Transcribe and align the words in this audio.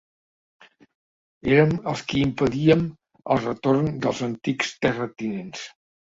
Érem 1.51 1.75
els 1.91 2.01
qui 2.13 2.23
impedíem 2.29 2.81
el 3.37 3.41
retorn 3.49 3.93
dels 4.09 4.25
antics 4.31 4.75
terratinents 4.89 5.63